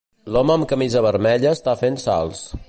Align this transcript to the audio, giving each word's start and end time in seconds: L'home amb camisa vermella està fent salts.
L'home 0.35 0.53
amb 0.53 0.67
camisa 0.71 1.03
vermella 1.07 1.53
està 1.59 1.77
fent 1.83 2.01
salts. 2.09 2.43